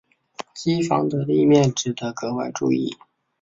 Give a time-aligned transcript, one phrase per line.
[0.55, 2.97] 机房的立面值得格外注意。